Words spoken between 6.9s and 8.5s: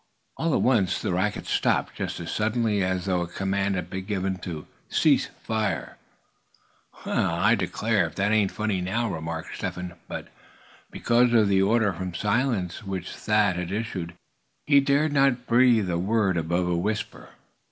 "Well, I declare, if that ain't